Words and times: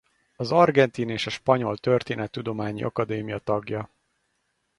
Az 0.35 0.51
argentin 0.51 1.09
és 1.09 1.25
a 1.25 1.29
spanyol 1.29 1.77
Történettudományi 1.77 2.83
Akadémia 2.83 3.39
tagja. 3.39 3.89